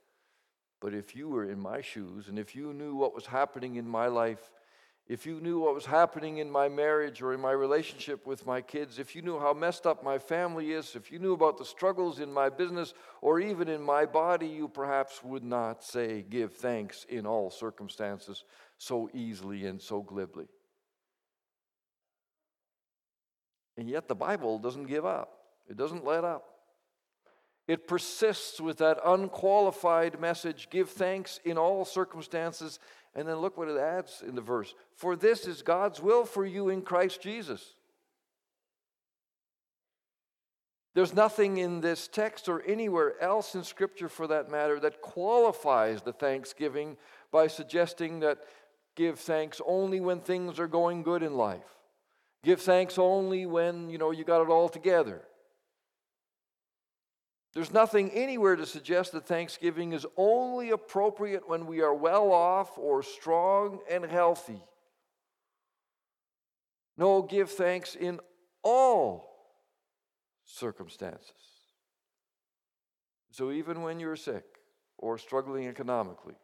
but 0.81 0.93
if 0.93 1.15
you 1.15 1.29
were 1.29 1.49
in 1.49 1.59
my 1.59 1.79
shoes 1.79 2.27
and 2.27 2.37
if 2.37 2.55
you 2.55 2.73
knew 2.73 2.95
what 2.95 3.13
was 3.13 3.27
happening 3.27 3.75
in 3.75 3.87
my 3.87 4.07
life, 4.07 4.51
if 5.07 5.25
you 5.25 5.39
knew 5.39 5.59
what 5.59 5.75
was 5.75 5.85
happening 5.85 6.37
in 6.37 6.49
my 6.49 6.69
marriage 6.69 7.21
or 7.21 7.33
in 7.33 7.39
my 7.39 7.51
relationship 7.51 8.25
with 8.25 8.47
my 8.47 8.61
kids, 8.61 8.97
if 8.97 9.15
you 9.15 9.21
knew 9.21 9.39
how 9.39 9.53
messed 9.53 9.85
up 9.85 10.03
my 10.03 10.17
family 10.17 10.71
is, 10.71 10.95
if 10.95 11.11
you 11.11 11.19
knew 11.19 11.33
about 11.33 11.57
the 11.57 11.65
struggles 11.65 12.19
in 12.19 12.31
my 12.31 12.49
business 12.49 12.93
or 13.21 13.39
even 13.39 13.67
in 13.67 13.81
my 13.81 14.05
body, 14.05 14.47
you 14.47 14.67
perhaps 14.67 15.23
would 15.23 15.43
not 15.43 15.83
say, 15.83 16.25
Give 16.27 16.51
thanks 16.51 17.05
in 17.09 17.27
all 17.27 17.51
circumstances 17.51 18.43
so 18.77 19.09
easily 19.13 19.65
and 19.65 19.81
so 19.81 20.01
glibly. 20.01 20.47
And 23.77 23.89
yet 23.89 24.07
the 24.07 24.15
Bible 24.15 24.59
doesn't 24.59 24.85
give 24.85 25.05
up, 25.05 25.31
it 25.69 25.77
doesn't 25.77 26.05
let 26.05 26.23
up. 26.23 26.50
It 27.67 27.87
persists 27.87 28.59
with 28.59 28.77
that 28.79 28.99
unqualified 29.05 30.19
message 30.19 30.69
give 30.69 30.89
thanks 30.89 31.39
in 31.45 31.57
all 31.57 31.85
circumstances 31.85 32.79
and 33.15 33.27
then 33.27 33.37
look 33.37 33.57
what 33.57 33.67
it 33.67 33.77
adds 33.77 34.23
in 34.25 34.35
the 34.35 34.41
verse 34.41 34.73
For 34.95 35.15
this 35.15 35.47
is 35.47 35.61
God's 35.61 36.01
will 36.01 36.25
for 36.25 36.45
you 36.45 36.69
in 36.69 36.81
Christ 36.81 37.21
Jesus. 37.21 37.75
There's 40.93 41.13
nothing 41.13 41.57
in 41.57 41.79
this 41.79 42.09
text 42.09 42.49
or 42.49 42.61
anywhere 42.63 43.13
else 43.21 43.55
in 43.55 43.63
Scripture 43.63 44.09
for 44.09 44.27
that 44.27 44.51
matter 44.51 44.77
that 44.81 45.01
qualifies 45.01 46.01
the 46.01 46.11
thanksgiving 46.11 46.97
by 47.31 47.47
suggesting 47.47 48.19
that 48.19 48.39
give 48.97 49.17
thanks 49.17 49.61
only 49.65 50.01
when 50.01 50.19
things 50.19 50.59
are 50.59 50.67
going 50.67 51.03
good 51.03 51.23
in 51.23 51.35
life. 51.35 51.77
Give 52.43 52.59
thanks 52.59 52.97
only 52.97 53.45
when, 53.45 53.89
you 53.89 53.97
know, 53.97 54.11
you 54.11 54.25
got 54.25 54.41
it 54.41 54.49
all 54.49 54.67
together. 54.67 55.21
There's 57.53 57.73
nothing 57.73 58.11
anywhere 58.11 58.55
to 58.55 58.65
suggest 58.65 59.11
that 59.11 59.25
Thanksgiving 59.25 59.91
is 59.91 60.05
only 60.15 60.71
appropriate 60.71 61.49
when 61.49 61.65
we 61.67 61.81
are 61.81 61.93
well 61.93 62.31
off 62.31 62.77
or 62.77 63.03
strong 63.03 63.79
and 63.89 64.05
healthy. 64.05 64.61
No, 66.97 67.21
give 67.21 67.49
thanks 67.49 67.95
in 67.95 68.19
all 68.63 69.31
circumstances. 70.45 71.33
So 73.31 73.51
even 73.51 73.81
when 73.81 73.99
you're 73.99 74.15
sick 74.15 74.45
or 74.97 75.17
struggling 75.17 75.67
economically 75.67 76.35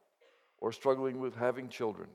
or 0.60 0.72
struggling 0.72 1.20
with 1.20 1.36
having 1.36 1.70
children 1.70 2.10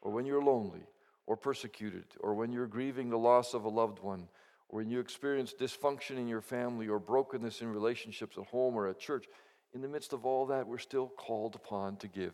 or 0.00 0.10
when 0.10 0.26
you're 0.26 0.42
lonely 0.42 0.86
or 1.26 1.36
persecuted 1.36 2.06
or 2.20 2.34
when 2.34 2.52
you're 2.52 2.66
grieving 2.66 3.10
the 3.10 3.18
loss 3.18 3.54
of 3.54 3.64
a 3.64 3.68
loved 3.68 4.00
one 4.00 4.28
when 4.72 4.88
you 4.88 5.00
experience 5.00 5.52
dysfunction 5.52 6.16
in 6.16 6.26
your 6.26 6.40
family 6.40 6.88
or 6.88 6.98
brokenness 6.98 7.60
in 7.60 7.70
relationships 7.70 8.38
at 8.38 8.46
home 8.46 8.74
or 8.74 8.88
at 8.88 8.98
church, 8.98 9.26
in 9.74 9.82
the 9.82 9.88
midst 9.88 10.14
of 10.14 10.24
all 10.24 10.46
that, 10.46 10.66
we're 10.66 10.78
still 10.78 11.08
called 11.08 11.54
upon 11.54 11.96
to 11.98 12.08
give 12.08 12.32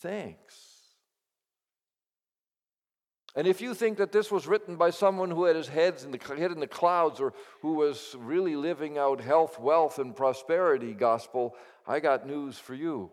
thanks. 0.00 0.54
And 3.34 3.46
if 3.46 3.60
you 3.60 3.74
think 3.74 3.98
that 3.98 4.12
this 4.12 4.30
was 4.30 4.46
written 4.46 4.76
by 4.76 4.90
someone 4.90 5.32
who 5.32 5.44
had 5.44 5.56
his 5.56 5.68
heads 5.68 6.04
in 6.04 6.12
the, 6.12 6.18
head 6.36 6.52
in 6.52 6.60
the 6.60 6.66
clouds 6.66 7.20
or 7.20 7.34
who 7.60 7.74
was 7.74 8.14
really 8.18 8.54
living 8.54 8.96
out 8.96 9.20
health, 9.20 9.58
wealth, 9.58 9.98
and 9.98 10.14
prosperity 10.14 10.94
gospel, 10.94 11.56
I 11.86 11.98
got 11.98 12.26
news 12.26 12.56
for 12.56 12.74
you. 12.74 13.10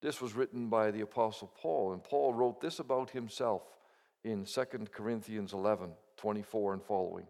This 0.00 0.20
was 0.20 0.34
written 0.34 0.68
by 0.68 0.90
the 0.90 1.02
Apostle 1.02 1.52
Paul, 1.56 1.92
and 1.92 2.02
Paul 2.02 2.34
wrote 2.34 2.60
this 2.60 2.80
about 2.80 3.10
himself 3.10 3.62
in 4.24 4.44
2 4.44 4.64
Corinthians 4.92 5.52
11. 5.52 5.92
24 6.22 6.74
and 6.74 6.82
following. 6.84 7.26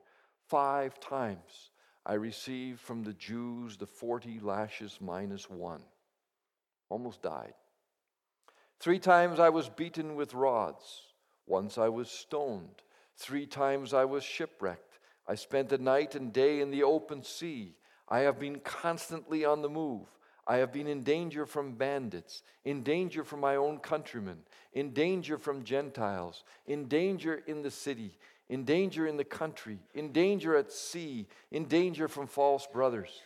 Five 0.48 1.00
times 1.00 1.70
I 2.04 2.12
received 2.12 2.78
from 2.78 3.02
the 3.02 3.14
Jews 3.14 3.78
the 3.78 3.86
40 3.86 4.40
lashes 4.40 4.98
minus 5.00 5.48
one. 5.48 5.80
Almost 6.90 7.22
died. 7.22 7.54
Three 8.80 8.98
times 8.98 9.40
I 9.40 9.48
was 9.48 9.70
beaten 9.70 10.14
with 10.14 10.34
rods. 10.34 11.00
Once 11.46 11.78
I 11.78 11.88
was 11.88 12.10
stoned. 12.10 12.82
Three 13.16 13.46
times 13.46 13.94
I 13.94 14.04
was 14.04 14.24
shipwrecked. 14.24 14.98
I 15.26 15.36
spent 15.36 15.72
a 15.72 15.78
night 15.78 16.14
and 16.14 16.30
day 16.30 16.60
in 16.60 16.70
the 16.70 16.82
open 16.82 17.22
sea. 17.22 17.76
I 18.10 18.20
have 18.20 18.38
been 18.38 18.60
constantly 18.60 19.46
on 19.46 19.62
the 19.62 19.70
move. 19.70 20.06
I 20.46 20.56
have 20.56 20.72
been 20.72 20.88
in 20.88 21.02
danger 21.02 21.46
from 21.46 21.76
bandits, 21.76 22.42
in 22.64 22.82
danger 22.82 23.22
from 23.22 23.40
my 23.40 23.56
own 23.56 23.78
countrymen, 23.78 24.38
in 24.72 24.92
danger 24.92 25.38
from 25.38 25.62
Gentiles, 25.62 26.42
in 26.66 26.88
danger 26.88 27.42
in 27.46 27.62
the 27.62 27.70
city, 27.70 28.18
in 28.52 28.64
danger 28.64 29.06
in 29.06 29.16
the 29.16 29.24
country, 29.24 29.78
in 29.94 30.12
danger 30.12 30.54
at 30.54 30.70
sea, 30.70 31.26
in 31.50 31.64
danger 31.64 32.06
from 32.06 32.26
false 32.26 32.66
brothers. 32.66 33.22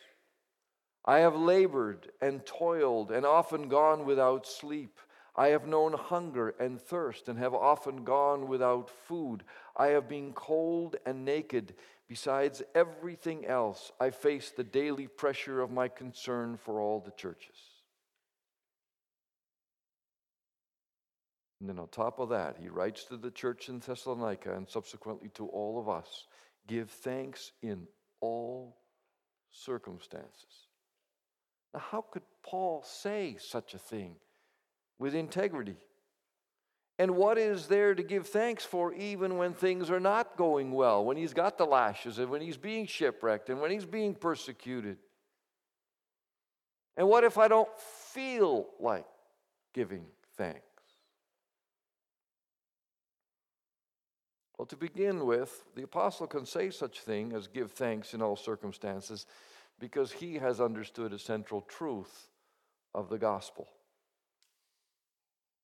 I 1.04 1.18
have 1.18 1.34
labored 1.34 2.12
and 2.20 2.46
toiled 2.46 3.10
and 3.10 3.26
often 3.26 3.68
gone 3.68 4.04
without 4.04 4.46
sleep. 4.46 5.00
I 5.34 5.48
have 5.48 5.66
known 5.66 5.94
hunger 5.94 6.54
and 6.60 6.80
thirst 6.80 7.26
and 7.26 7.40
have 7.40 7.54
often 7.54 8.04
gone 8.04 8.46
without 8.46 8.88
food. 8.88 9.42
I 9.76 9.88
have 9.88 10.08
been 10.08 10.32
cold 10.32 10.94
and 11.04 11.24
naked. 11.24 11.74
Besides 12.06 12.62
everything 12.76 13.46
else, 13.46 13.90
I 13.98 14.10
face 14.10 14.52
the 14.52 14.62
daily 14.62 15.08
pressure 15.08 15.60
of 15.60 15.72
my 15.72 15.88
concern 15.88 16.56
for 16.56 16.80
all 16.80 17.00
the 17.00 17.10
churches. 17.10 17.75
And 21.60 21.68
then 21.68 21.78
on 21.78 21.88
top 21.88 22.18
of 22.18 22.28
that, 22.30 22.56
he 22.60 22.68
writes 22.68 23.04
to 23.04 23.16
the 23.16 23.30
church 23.30 23.68
in 23.68 23.78
Thessalonica 23.78 24.54
and 24.54 24.68
subsequently 24.68 25.30
to 25.34 25.46
all 25.46 25.78
of 25.80 25.88
us 25.88 26.26
give 26.66 26.90
thanks 26.90 27.52
in 27.62 27.86
all 28.20 28.76
circumstances. 29.50 30.68
Now, 31.72 31.80
how 31.80 32.04
could 32.10 32.22
Paul 32.42 32.82
say 32.86 33.36
such 33.38 33.74
a 33.74 33.78
thing 33.78 34.16
with 34.98 35.14
integrity? 35.14 35.76
And 36.98 37.16
what 37.16 37.36
is 37.36 37.66
there 37.66 37.94
to 37.94 38.02
give 38.02 38.26
thanks 38.26 38.64
for 38.64 38.94
even 38.94 39.36
when 39.36 39.52
things 39.52 39.90
are 39.90 40.00
not 40.00 40.36
going 40.36 40.72
well, 40.72 41.04
when 41.04 41.16
he's 41.16 41.34
got 41.34 41.58
the 41.58 41.66
lashes 41.66 42.18
and 42.18 42.30
when 42.30 42.40
he's 42.40 42.56
being 42.56 42.86
shipwrecked 42.86 43.50
and 43.50 43.60
when 43.60 43.70
he's 43.70 43.84
being 43.84 44.14
persecuted? 44.14 44.96
And 46.96 47.08
what 47.08 47.24
if 47.24 47.36
I 47.36 47.48
don't 47.48 47.68
feel 48.12 48.66
like 48.80 49.06
giving 49.74 50.06
thanks? 50.36 50.65
Well, 54.58 54.66
to 54.66 54.76
begin 54.76 55.26
with, 55.26 55.64
the 55.74 55.82
apostle 55.82 56.26
can 56.26 56.46
say 56.46 56.70
such 56.70 57.00
thing 57.00 57.32
as 57.32 57.46
give 57.46 57.72
thanks 57.72 58.14
in 58.14 58.22
all 58.22 58.36
circumstances 58.36 59.26
because 59.78 60.12
he 60.12 60.36
has 60.36 60.60
understood 60.60 61.12
a 61.12 61.18
central 61.18 61.60
truth 61.60 62.28
of 62.94 63.10
the 63.10 63.18
gospel. 63.18 63.68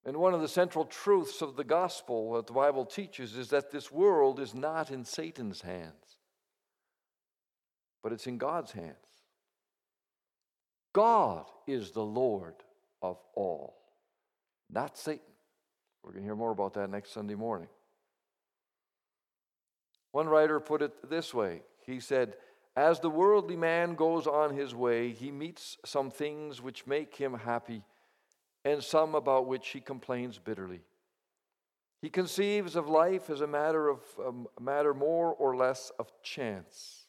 And 0.04 0.16
one 0.16 0.34
of 0.34 0.40
the 0.40 0.48
central 0.48 0.84
truths 0.84 1.42
of 1.42 1.56
the 1.56 1.64
gospel 1.64 2.34
that 2.34 2.46
the 2.46 2.52
Bible 2.52 2.84
teaches 2.84 3.36
is 3.36 3.48
that 3.50 3.70
this 3.70 3.90
world 3.90 4.40
is 4.40 4.54
not 4.54 4.90
in 4.90 5.04
Satan's 5.04 5.62
hands, 5.62 6.18
but 8.02 8.12
it's 8.12 8.26
in 8.26 8.36
God's 8.36 8.72
hands. 8.72 8.96
God 10.92 11.46
is 11.66 11.92
the 11.92 12.04
Lord 12.04 12.54
of 13.00 13.16
all, 13.34 13.78
not 14.68 14.98
Satan. 14.98 15.20
We're 16.02 16.10
going 16.10 16.24
to 16.24 16.26
hear 16.26 16.36
more 16.36 16.50
about 16.50 16.74
that 16.74 16.90
next 16.90 17.12
Sunday 17.12 17.36
morning. 17.36 17.68
One 20.12 20.28
writer 20.28 20.60
put 20.60 20.82
it 20.82 21.10
this 21.10 21.34
way 21.34 21.62
He 21.84 21.98
said, 21.98 22.36
As 22.76 23.00
the 23.00 23.10
worldly 23.10 23.56
man 23.56 23.94
goes 23.94 24.26
on 24.26 24.54
his 24.54 24.74
way, 24.74 25.10
he 25.10 25.30
meets 25.30 25.78
some 25.84 26.10
things 26.10 26.62
which 26.62 26.86
make 26.86 27.16
him 27.16 27.34
happy, 27.34 27.82
and 28.64 28.82
some 28.82 29.14
about 29.14 29.46
which 29.46 29.68
he 29.68 29.80
complains 29.80 30.38
bitterly. 30.38 30.82
He 32.00 32.10
conceives 32.10 32.76
of 32.76 32.88
life 32.88 33.30
as 33.30 33.40
a 33.40 33.46
matter 33.46 33.88
of 33.88 34.00
um, 34.24 34.48
a 34.58 34.60
matter 34.60 34.92
more 34.92 35.34
or 35.34 35.56
less 35.56 35.90
of 35.98 36.12
chance. 36.22 37.06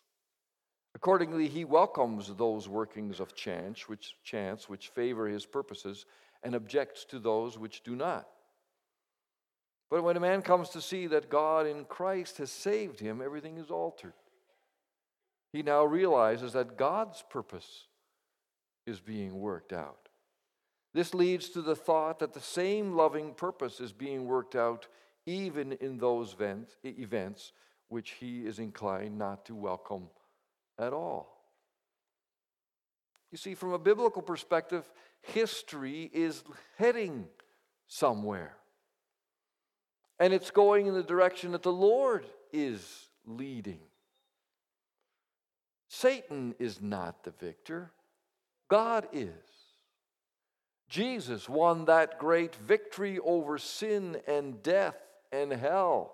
Accordingly, 0.95 1.48
he 1.48 1.65
welcomes 1.65 2.33
those 2.36 2.69
workings 2.69 3.19
of 3.19 3.33
chance 3.33 3.89
which 3.89 4.15
chance 4.24 4.69
which 4.69 4.89
favor 4.89 5.27
his 5.27 5.45
purposes 5.45 6.05
and 6.43 6.53
objects 6.53 7.05
to 7.05 7.17
those 7.17 7.57
which 7.57 7.83
do 7.83 7.95
not. 7.95 8.27
But 9.94 10.04
when 10.04 10.18
a 10.18 10.20
man 10.20 10.42
comes 10.42 10.70
to 10.70 10.82
see 10.82 11.06
that 11.06 11.30
God 11.30 11.68
in 11.68 11.86
Christ 11.86 12.40
has 12.40 12.50
saved 12.50 13.00
him, 13.00 13.22
everything 13.22 13.60
is 13.60 13.70
altered. 13.70 14.16
He 15.52 15.62
now 15.62 15.84
realizes 15.84 16.54
that 16.54 16.78
God's 16.80 17.24
purpose 17.30 17.86
is 18.88 19.00
being 19.00 19.40
worked 19.40 19.72
out. 19.72 20.10
This 20.96 21.14
leads 21.14 21.50
to 21.50 21.62
the 21.62 21.76
thought 21.76 22.18
that 22.18 22.34
the 22.34 22.40
same 22.40 22.96
loving 22.96 23.36
purpose 23.36 23.80
is 23.80 23.94
being 23.94 24.26
worked 24.26 24.56
out 24.56 24.88
even 25.28 25.74
in 25.74 26.00
those 26.00 26.36
events, 26.84 27.52
which 27.90 28.16
he 28.20 28.48
is 28.48 28.58
inclined 28.58 29.20
not 29.20 29.46
to 29.46 29.54
welcome 29.54 30.08
at 30.80 30.92
all. 30.92 31.38
You 33.32 33.38
see, 33.38 33.54
from 33.54 33.74
a 33.74 33.78
biblical 33.78 34.24
perspective, 34.24 34.92
history 35.22 36.10
is 36.12 36.44
heading 36.80 37.28
somewhere. 37.86 38.58
And 40.20 40.34
it's 40.34 40.51
going 40.51 40.88
in 40.88 40.93
the 40.93 41.03
direction 41.03 41.51
that 41.53 41.63
the 41.63 41.72
Lord 41.72 42.25
is 42.51 43.08
leading. 43.25 43.79
Satan 45.89 46.55
is 46.60 46.82
not 46.82 47.24
the 47.24 47.32
victor, 47.32 47.91
God 48.67 49.08
is. 49.12 49.29
Jesus 50.89 51.48
won 51.50 51.86
that 51.86 52.20
great 52.20 52.55
victory 52.55 53.20
over 53.20 53.58
sin 53.58 54.17
and 54.27 54.62
death 54.62 54.98
and 55.32 55.51
hell. 55.51 56.13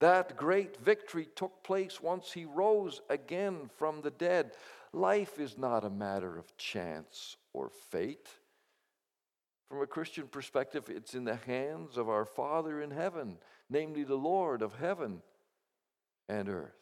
That 0.00 0.36
great 0.36 0.76
victory 0.76 1.28
took 1.34 1.62
place 1.62 2.00
once 2.00 2.32
he 2.32 2.44
rose 2.44 3.00
again 3.08 3.70
from 3.78 4.02
the 4.02 4.10
dead. 4.10 4.52
Life 4.92 5.40
is 5.40 5.56
not 5.56 5.84
a 5.84 5.90
matter 5.90 6.36
of 6.36 6.56
chance 6.56 7.36
or 7.52 7.70
fate. 7.90 8.28
From 9.74 9.82
a 9.82 9.86
Christian 9.88 10.28
perspective, 10.28 10.84
it's 10.88 11.14
in 11.14 11.24
the 11.24 11.34
hands 11.34 11.96
of 11.96 12.08
our 12.08 12.24
Father 12.24 12.80
in 12.80 12.92
heaven, 12.92 13.38
namely 13.68 14.04
the 14.04 14.14
Lord 14.14 14.62
of 14.62 14.76
heaven 14.76 15.20
and 16.28 16.48
earth. 16.48 16.78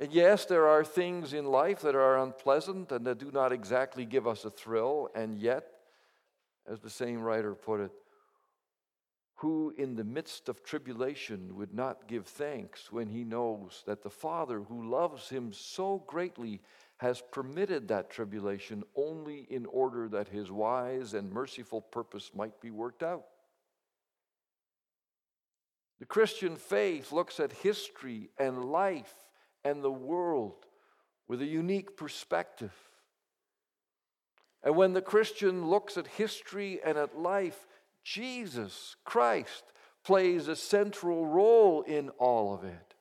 And 0.00 0.12
yes, 0.12 0.46
there 0.46 0.66
are 0.66 0.84
things 0.84 1.32
in 1.32 1.44
life 1.44 1.82
that 1.82 1.94
are 1.94 2.18
unpleasant 2.18 2.90
and 2.90 3.06
that 3.06 3.18
do 3.18 3.30
not 3.30 3.52
exactly 3.52 4.04
give 4.04 4.26
us 4.26 4.44
a 4.44 4.50
thrill, 4.50 5.08
and 5.14 5.38
yet, 5.38 5.68
as 6.68 6.80
the 6.80 6.90
same 6.90 7.22
writer 7.22 7.54
put 7.54 7.78
it, 7.78 7.92
who 9.36 9.72
in 9.78 9.94
the 9.94 10.02
midst 10.02 10.48
of 10.48 10.64
tribulation 10.64 11.54
would 11.54 11.72
not 11.72 12.08
give 12.08 12.26
thanks 12.26 12.90
when 12.90 13.10
he 13.10 13.22
knows 13.22 13.84
that 13.86 14.02
the 14.02 14.10
Father 14.10 14.58
who 14.58 14.90
loves 14.90 15.28
him 15.28 15.52
so 15.52 16.02
greatly 16.08 16.60
has 16.98 17.22
permitted 17.30 17.88
that 17.88 18.10
tribulation 18.10 18.82
only 18.96 19.46
in 19.50 19.66
order 19.66 20.08
that 20.08 20.28
his 20.28 20.50
wise 20.50 21.14
and 21.14 21.30
merciful 21.30 21.80
purpose 21.80 22.30
might 22.34 22.60
be 22.60 22.70
worked 22.70 23.02
out? 23.02 23.24
The 26.00 26.06
Christian 26.06 26.56
faith 26.56 27.12
looks 27.12 27.40
at 27.40 27.52
history 27.52 28.30
and 28.38 28.64
life 28.64 29.14
and 29.64 29.82
the 29.82 29.90
world 29.90 30.66
with 31.28 31.40
a 31.40 31.46
unique 31.46 31.96
perspective. 31.96 32.72
And 34.62 34.76
when 34.76 34.92
the 34.92 35.02
Christian 35.02 35.68
looks 35.68 35.96
at 35.96 36.06
history 36.06 36.80
and 36.84 36.98
at 36.98 37.18
life, 37.18 37.66
Jesus 38.04 38.96
Christ 39.04 39.64
plays 40.04 40.48
a 40.48 40.56
central 40.56 41.26
role 41.26 41.82
in 41.82 42.10
all 42.10 42.54
of 42.54 42.64
it. 42.64 42.94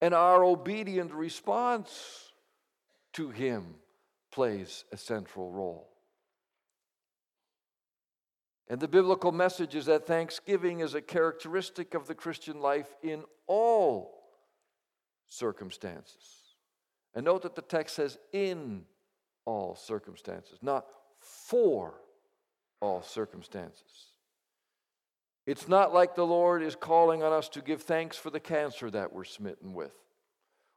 And 0.00 0.14
our 0.14 0.44
obedient 0.44 1.12
response 1.12 2.27
to 3.18 3.30
Him 3.30 3.74
plays 4.30 4.84
a 4.92 4.96
central 4.96 5.50
role. 5.50 5.88
And 8.68 8.78
the 8.78 8.86
biblical 8.86 9.32
message 9.32 9.74
is 9.74 9.86
that 9.86 10.06
thanksgiving 10.06 10.78
is 10.80 10.94
a 10.94 11.00
characteristic 11.00 11.94
of 11.94 12.06
the 12.06 12.14
Christian 12.14 12.60
life 12.60 12.94
in 13.02 13.24
all 13.48 14.22
circumstances. 15.26 16.54
And 17.12 17.24
note 17.24 17.42
that 17.42 17.56
the 17.56 17.62
text 17.62 17.96
says 17.96 18.18
in 18.32 18.82
all 19.44 19.74
circumstances, 19.74 20.60
not 20.62 20.86
for 21.20 21.94
all 22.80 23.02
circumstances. 23.02 24.12
It's 25.44 25.66
not 25.66 25.92
like 25.92 26.14
the 26.14 26.24
Lord 26.26 26.62
is 26.62 26.76
calling 26.76 27.24
on 27.24 27.32
us 27.32 27.48
to 27.48 27.62
give 27.62 27.82
thanks 27.82 28.16
for 28.16 28.30
the 28.30 28.38
cancer 28.38 28.88
that 28.92 29.12
we're 29.12 29.24
smitten 29.24 29.74
with, 29.74 29.90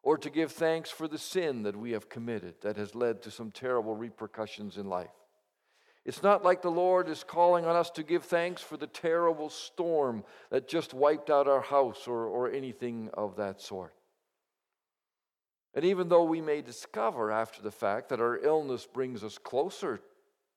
or 0.04 0.18
to 0.18 0.30
give 0.30 0.52
thanks 0.52 0.90
for 0.90 1.08
the 1.08 1.18
sin 1.18 1.64
that 1.64 1.76
we 1.76 1.92
have 1.92 2.10
committed 2.10 2.56
that 2.62 2.78
has 2.78 2.96
led 2.96 3.22
to 3.22 3.32
some 3.32 3.52
terrible 3.52 3.96
repercussions 3.96 4.78
in 4.78 4.88
life. 4.88 5.12
It's 6.04 6.24
not 6.24 6.44
like 6.44 6.64
the 6.64 6.72
Lord 6.72 7.08
is 7.08 7.24
calling 7.24 7.66
on 7.66 7.76
us 7.76 7.92
to 7.92 8.04
give 8.04 8.24
thanks 8.24 8.62
for 8.62 8.76
the 8.76 8.88
terrible 8.88 9.50
storm 9.50 10.24
that 10.50 10.68
just 10.68 10.96
wiped 10.96 11.30
out 11.30 11.48
our 11.48 11.62
house 11.62 12.08
or, 12.08 12.26
or 12.26 12.50
anything 12.50 13.10
of 13.14 13.36
that 13.36 13.62
sort. 13.62 13.94
And 15.76 15.86
even 15.86 16.10
though 16.10 16.24
we 16.24 16.42
may 16.42 16.62
discover 16.62 17.32
after 17.32 17.62
the 17.62 17.72
fact 17.72 18.10
that 18.10 18.20
our 18.20 18.40
illness 18.40 18.88
brings 18.92 19.24
us 19.24 19.38
closer 19.38 20.02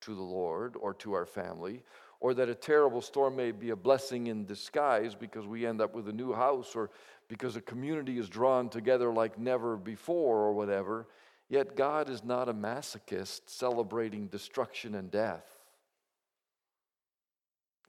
to 0.00 0.14
the 0.14 0.22
Lord 0.22 0.76
or 0.80 0.94
to 0.94 1.12
our 1.12 1.26
family, 1.26 1.82
or 2.24 2.32
that 2.32 2.48
a 2.48 2.54
terrible 2.54 3.02
storm 3.02 3.36
may 3.36 3.52
be 3.52 3.68
a 3.68 3.76
blessing 3.76 4.28
in 4.28 4.46
disguise 4.46 5.14
because 5.14 5.46
we 5.46 5.66
end 5.66 5.82
up 5.82 5.94
with 5.94 6.08
a 6.08 6.12
new 6.12 6.32
house 6.32 6.74
or 6.74 6.88
because 7.28 7.54
a 7.54 7.60
community 7.60 8.16
is 8.16 8.30
drawn 8.30 8.70
together 8.70 9.12
like 9.12 9.38
never 9.38 9.76
before 9.76 10.38
or 10.38 10.54
whatever, 10.54 11.06
yet 11.50 11.76
God 11.76 12.08
is 12.08 12.24
not 12.24 12.48
a 12.48 12.54
masochist 12.54 13.42
celebrating 13.44 14.28
destruction 14.28 14.94
and 14.94 15.10
death. 15.10 15.44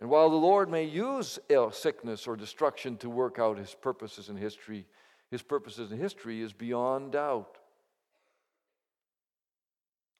And 0.01 0.09
while 0.09 0.29
the 0.29 0.35
Lord 0.35 0.69
may 0.69 0.83
use 0.83 1.39
ill, 1.47 1.71
sickness 1.71 2.27
or 2.27 2.35
destruction 2.35 2.97
to 2.97 3.09
work 3.09 3.39
out 3.39 3.57
his 3.57 3.73
purposes 3.73 4.27
in 4.27 4.35
history, 4.35 4.85
his 5.31 5.43
purposes 5.43 5.93
in 5.93 5.97
history 5.97 6.41
is 6.41 6.51
beyond 6.51 7.13
doubt. 7.13 7.57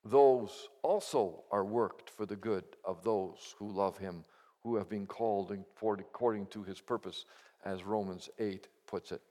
Those 0.05 0.69
also 0.83 1.43
are 1.51 1.65
worked 1.65 2.11
for 2.11 2.27
the 2.27 2.35
good 2.35 2.63
of 2.83 3.03
those 3.03 3.55
who 3.57 3.67
love 3.71 3.97
him, 3.97 4.23
who 4.63 4.75
have 4.75 4.87
been 4.87 5.07
called 5.07 5.51
according 5.81 6.45
to 6.47 6.63
his 6.63 6.79
purpose, 6.79 7.25
as 7.63 7.83
Romans 7.83 8.29
8 8.37 8.67
puts 8.85 9.11
it. 9.11 9.21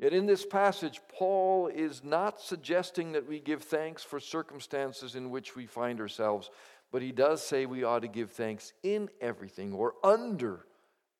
Yet 0.00 0.12
in 0.12 0.26
this 0.26 0.44
passage, 0.44 1.00
Paul 1.08 1.68
is 1.68 2.02
not 2.02 2.40
suggesting 2.40 3.12
that 3.12 3.28
we 3.28 3.38
give 3.38 3.62
thanks 3.62 4.02
for 4.02 4.18
circumstances 4.18 5.14
in 5.14 5.30
which 5.30 5.54
we 5.54 5.66
find 5.66 6.00
ourselves, 6.00 6.50
but 6.90 7.02
he 7.02 7.12
does 7.12 7.40
say 7.40 7.66
we 7.66 7.84
ought 7.84 8.00
to 8.00 8.08
give 8.08 8.32
thanks 8.32 8.72
in 8.82 9.08
everything 9.20 9.72
or 9.72 9.94
under 10.02 10.66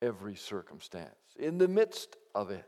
every 0.00 0.34
circumstance, 0.34 1.14
in 1.38 1.58
the 1.58 1.68
midst 1.68 2.16
of 2.34 2.50
it. 2.50 2.64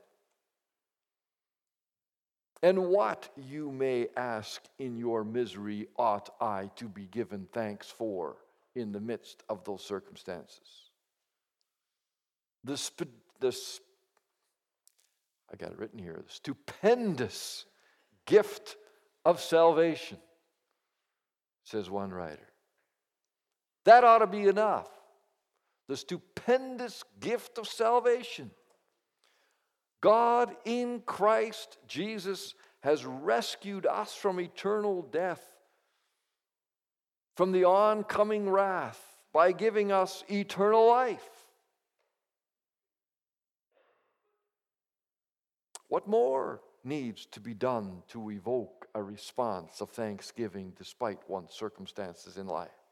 And 2.63 2.87
what, 2.87 3.29
you 3.37 3.71
may 3.71 4.09
ask, 4.17 4.63
in 4.79 4.97
your 4.97 5.25
misery 5.25 5.89
ought 5.97 6.31
I 6.41 6.71
to 6.77 6.87
be 6.89 7.07
given 7.07 7.47
thanks 7.53 7.89
for 7.91 8.37
in 8.75 8.93
the 8.93 9.01
midst 9.01 9.43
of 9.49 9.65
those 9.65 9.85
circumstances? 9.85 10.91
The, 12.65 12.77
sp- 12.81 13.13
the 13.41 13.53
sp- 13.53 13.85
I 15.53 15.57
got 15.57 15.73
it 15.73 15.79
written 15.79 15.99
here, 15.99 16.23
the 16.27 16.33
stupendous 16.33 17.67
gift 18.27 18.77
of 19.25 19.41
salvation, 19.41 20.19
says 21.65 21.91
one 21.91 22.11
writer. 22.11 22.49
That 23.85 24.05
ought 24.05 24.19
to 24.19 24.27
be 24.27 24.45
enough. 24.45 24.89
The 25.89 25.97
stupendous 25.97 27.05
gift 27.21 27.59
of 27.59 27.69
salvation. 27.69 28.51
God 30.05 30.55
in 30.67 31.01
Christ 31.07 31.79
Jesus 31.89 32.55
has 32.81 33.07
rescued 33.07 33.87
us 33.87 34.15
from 34.15 34.39
eternal 34.39 35.01
death, 35.01 35.43
from 37.39 37.53
the 37.53 37.65
oncoming 37.65 38.51
wrath, 38.51 39.03
by 39.33 39.53
giving 39.53 39.93
us 39.93 40.23
eternal 40.29 40.87
life. 40.87 41.47
What 45.89 46.07
more 46.07 46.61
needs 46.85 47.25
to 47.33 47.41
be 47.41 47.55
done 47.55 48.03
to 48.09 48.31
evoke 48.31 48.87
a 48.95 49.03
response 49.03 49.81
of 49.81 49.89
thanksgiving 49.89 50.75
despite 50.77 51.31
one's 51.31 51.55
circumstances 51.55 52.37
in 52.37 52.47
life? 52.47 52.84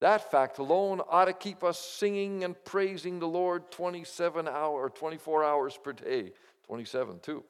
That 0.00 0.30
fact 0.30 0.58
alone 0.58 1.00
ought 1.08 1.24
to 1.24 1.32
keep 1.32 1.64
us 1.64 1.78
singing 1.78 2.44
and 2.44 2.54
praising 2.64 3.18
the 3.18 3.28
Lord 3.28 3.70
27 3.70 4.46
hours, 4.46 4.92
24 4.94 5.44
hours 5.44 5.78
per 5.82 5.92
day, 5.92 6.32
27 6.66 7.20
too. 7.20 7.44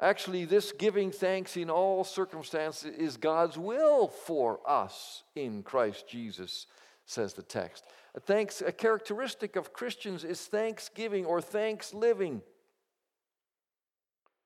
Actually, 0.00 0.44
this 0.44 0.72
giving 0.72 1.10
thanks 1.10 1.56
in 1.56 1.70
all 1.70 2.04
circumstances 2.04 2.94
is 2.96 3.16
God's 3.16 3.56
will 3.56 4.08
for 4.08 4.60
us 4.66 5.22
in 5.34 5.62
Christ 5.62 6.06
Jesus, 6.08 6.66
says 7.06 7.32
the 7.32 7.42
text. 7.42 7.84
A, 8.14 8.20
thanks, 8.20 8.62
a 8.62 8.72
characteristic 8.72 9.56
of 9.56 9.72
Christians 9.72 10.22
is 10.22 10.40
thanksgiving 10.42 11.24
or 11.24 11.40
thanks 11.40 11.94
living 11.94 12.42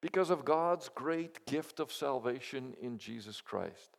because 0.01 0.31
of 0.31 0.45
God's 0.45 0.89
great 0.89 1.45
gift 1.47 1.79
of 1.79 1.93
salvation 1.93 2.75
in 2.81 2.99
Jesus 2.99 3.41
Christ 3.41 3.97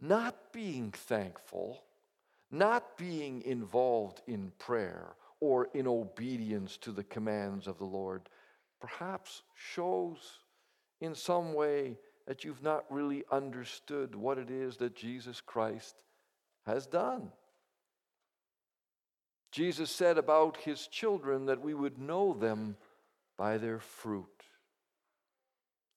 not 0.00 0.52
being 0.52 0.92
thankful, 0.92 1.82
not 2.50 2.96
being 2.96 3.42
involved 3.42 4.22
in 4.26 4.52
prayer 4.58 5.14
or 5.40 5.68
in 5.74 5.86
obedience 5.86 6.76
to 6.78 6.92
the 6.92 7.04
commands 7.04 7.66
of 7.66 7.78
the 7.78 7.84
Lord, 7.84 8.28
perhaps 8.80 9.42
shows 9.54 10.40
in 11.00 11.14
some 11.14 11.54
way 11.54 11.96
that 12.26 12.44
you've 12.44 12.62
not 12.62 12.84
really 12.90 13.24
understood 13.30 14.14
what 14.14 14.38
it 14.38 14.50
is 14.50 14.76
that 14.76 14.94
Jesus 14.94 15.40
Christ 15.40 16.04
has 16.66 16.86
done. 16.86 17.30
Jesus 19.50 19.90
said 19.90 20.16
about 20.16 20.58
his 20.58 20.86
children 20.86 21.46
that 21.46 21.60
we 21.60 21.74
would 21.74 21.98
know 21.98 22.34
them 22.34 22.76
by 23.36 23.58
their 23.58 23.80
fruit. 23.80 24.28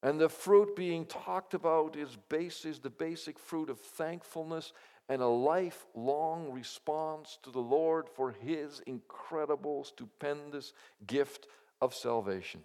And 0.04 0.20
the 0.20 0.28
fruit 0.28 0.76
being 0.76 1.06
talked 1.06 1.54
about 1.54 1.96
is, 1.96 2.18
base, 2.28 2.66
is 2.66 2.80
the 2.80 2.90
basic 2.90 3.40
fruit 3.40 3.70
of 3.70 3.80
thankfulness 3.80 4.74
and 5.08 5.22
a 5.22 5.28
lifelong 5.28 6.52
response 6.52 7.40
to 7.44 7.52
the 7.52 7.62
Lord 7.62 8.10
for 8.10 8.32
his 8.32 8.82
incredible, 8.86 9.86
stupendous 9.86 10.74
gift 11.08 11.48
of 11.82 11.96
salvation. 11.96 12.62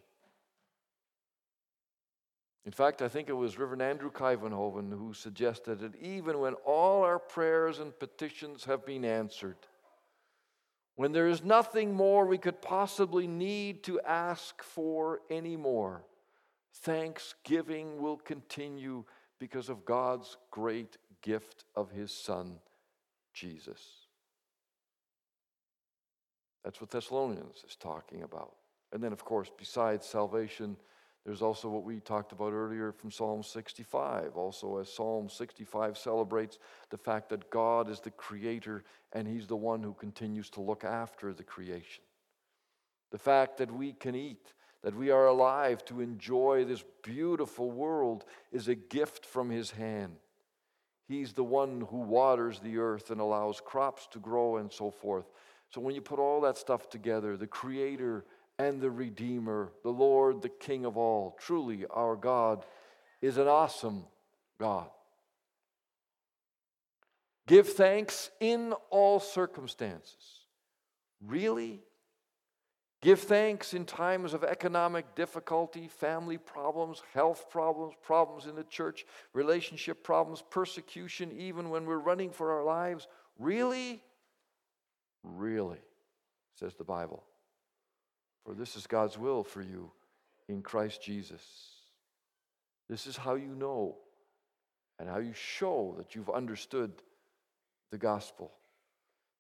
In 2.67 2.73
fact, 2.73 3.03
I 3.03 3.09
think 3.09 3.29
it 3.29 3.35
was 3.35 3.57
Reverend 3.57 3.83
Andrew 3.83 4.11
Kuyvenhoven 4.11 4.91
who 4.91 5.15
suggested 5.15 5.79
that 5.79 5.95
even 6.03 6.41
when 6.41 6.55
all 6.67 7.05
our 7.05 7.21
prayers 7.21 7.79
and 7.79 7.97
petitions 7.97 8.65
have 8.65 8.85
been 8.85 9.05
answered, 9.05 9.57
when 10.97 11.13
there 11.13 11.29
is 11.29 11.45
nothing 11.45 11.95
more 11.95 12.27
we 12.27 12.37
could 12.37 12.61
possibly 12.61 13.29
need 13.29 13.85
to 13.85 14.01
ask 14.01 14.61
for 14.63 15.21
anymore, 15.31 16.03
thanksgiving 16.83 18.01
will 18.01 18.17
continue 18.17 19.05
because 19.39 19.69
of 19.69 19.85
God's 19.85 20.37
great 20.51 20.97
gift 21.23 21.65
of 21.77 21.91
His 21.91 22.13
Son, 22.13 22.59
Jesus. 23.33 24.07
That's 26.65 26.81
what 26.81 26.91
Thessalonians 26.91 27.65
is 27.67 27.77
talking 27.77 28.23
about. 28.23 28.55
And 28.93 29.03
then, 29.03 29.13
of 29.13 29.25
course, 29.25 29.51
besides 29.57 30.07
salvation, 30.07 30.77
there's 31.25 31.43
also 31.43 31.69
what 31.69 31.85
we 31.85 32.01
talked 32.01 32.33
about 32.33 32.53
earlier 32.53 32.93
from 32.93 33.11
Psalm 33.11 33.43
65. 33.43 34.37
Also, 34.37 34.79
as 34.79 34.93
Psalm 34.93 35.29
65 35.29 35.99
celebrates 35.99 36.59
the 36.91 36.97
fact 36.97 37.29
that 37.29 37.51
God 37.51 37.91
is 37.91 38.01
the 38.01 38.11
creator 38.11 38.85
and 39.13 39.29
He's 39.29 39.47
the 39.47 39.57
one 39.57 39.83
who 39.83 39.93
continues 39.95 40.49
to 40.51 40.61
look 40.61 40.85
after 40.85 41.33
the 41.35 41.43
creation. 41.43 42.03
The 43.11 43.19
fact 43.19 43.59
that 43.59 43.71
we 43.71 43.93
can 43.93 44.15
eat, 44.15 44.53
that 44.83 44.95
we 44.95 45.11
are 45.11 45.27
alive 45.27 45.85
to 45.87 46.01
enjoy 46.01 46.65
this 46.65 46.85
beautiful 47.03 47.71
world 47.71 48.25
is 48.53 48.69
a 48.69 48.75
gift 48.75 49.27
from 49.27 49.51
His 49.51 49.73
hand. 49.73 50.17
He's 51.09 51.33
the 51.33 51.45
one 51.45 51.87
who 51.91 51.99
waters 51.99 52.61
the 52.61 52.79
earth 52.79 53.11
and 53.11 53.21
allows 53.21 53.61
crops 53.61 54.07
to 54.13 54.19
grow 54.19 54.59
and 54.59 54.71
so 54.71 54.91
forth. 54.91 55.25
So, 55.71 55.81
when 55.81 55.95
you 55.95 56.01
put 56.01 56.19
all 56.19 56.41
that 56.43 56.59
stuff 56.59 56.89
together, 56.91 57.37
the 57.37 57.47
Creator 57.47 58.25
and 58.59 58.81
the 58.81 58.91
Redeemer, 58.91 59.73
the 59.83 59.91
Lord, 59.91 60.43
the 60.43 60.49
King 60.49 60.85
of 60.85 60.97
all. 60.97 61.37
Truly, 61.39 61.87
our 61.91 62.17
God 62.17 62.65
is 63.21 63.39
an 63.39 63.47
awesome 63.47 64.05
God. 64.59 64.89
Give 67.47 67.67
thanks 67.67 68.31
in 68.41 68.75
all 68.91 69.21
circumstances. 69.21 70.45
Really? 71.27 71.81
Give 73.01 73.21
thanks 73.21 73.75
in 73.75 73.85
times 73.85 74.35
of 74.35 74.43
economic 74.43 75.15
difficulty, 75.15 75.87
family 75.87 76.37
problems, 76.37 77.01
health 77.15 77.49
problems, 77.49 77.95
problems 78.03 78.47
in 78.47 78.57
the 78.57 78.65
church, 78.65 79.07
relationship 79.33 80.03
problems, 80.03 80.43
persecution, 80.51 81.31
even 81.39 81.71
when 81.71 81.87
we're 81.87 81.99
running 81.99 82.31
for 82.31 82.53
our 82.53 82.65
lives. 82.65 83.07
Really? 83.39 84.03
Really, 85.23 85.79
says 86.59 86.75
the 86.75 86.85
Bible. 86.85 87.23
For 88.45 88.55
this 88.55 88.75
is 88.75 88.89
God's 88.89 89.17
will 89.17 89.45
for 89.45 89.63
you 89.63 89.93
in 90.49 90.63
Christ 90.63 91.01
Jesus. 91.01 91.43
This 92.89 93.07
is 93.07 93.17
how 93.17 93.37
you 93.37 93.55
know 93.55 93.97
and 94.99 95.09
how 95.09 95.19
you 95.19 95.35
show 95.35 95.95
that 95.99 96.17
you've 96.17 96.31
understood 96.31 96.93
the 97.93 97.99
gospel. 97.99 98.51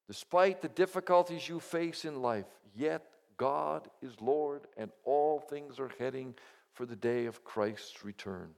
Despite 0.06 0.62
the 0.62 0.68
difficulties 0.68 1.48
you 1.48 1.58
face 1.58 2.04
in 2.04 2.22
life, 2.22 2.46
yet 2.76 3.04
God 3.38 3.88
is 4.02 4.20
Lord 4.20 4.66
and 4.76 4.90
all 5.04 5.40
things 5.40 5.80
are 5.80 5.92
heading 5.98 6.34
for 6.74 6.84
the 6.84 6.96
day 6.96 7.26
of 7.26 7.44
Christ's 7.44 8.04
return. 8.04 8.50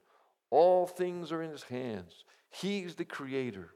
All 0.50 0.86
things 0.86 1.30
are 1.30 1.42
in 1.42 1.50
His 1.50 1.62
hands. 1.62 2.24
He's 2.50 2.96
the 2.96 3.04
Creator. 3.04 3.70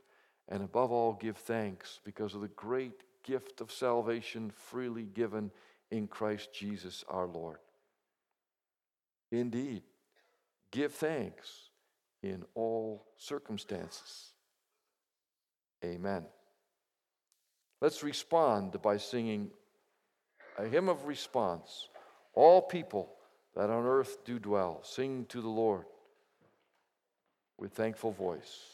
And 0.48 0.62
above 0.62 0.90
all, 0.90 1.12
give 1.14 1.36
thanks 1.36 2.00
because 2.04 2.34
of 2.34 2.40
the 2.40 2.48
great 2.48 3.02
gift 3.22 3.60
of 3.60 3.70
salvation 3.70 4.50
freely 4.50 5.04
given 5.04 5.50
in 5.90 6.06
Christ 6.08 6.52
Jesus 6.52 7.04
our 7.08 7.26
Lord. 7.26 7.58
Indeed, 9.30 9.82
give 10.70 10.92
thanks 10.92 11.70
in 12.22 12.44
all 12.54 13.06
circumstances. 13.16 14.32
Amen. 15.84 16.24
Let's 17.80 18.02
respond 18.02 18.80
by 18.82 18.96
singing 18.96 19.50
a 20.58 20.66
hymn 20.66 20.88
of 20.88 21.06
response. 21.06 21.88
All 22.34 22.60
people 22.62 23.10
that 23.54 23.70
on 23.70 23.84
earth 23.84 24.24
do 24.24 24.38
dwell, 24.38 24.80
sing 24.82 25.26
to 25.28 25.40
the 25.40 25.48
Lord 25.48 25.84
with 27.58 27.72
thankful 27.72 28.12
voice. 28.12 28.73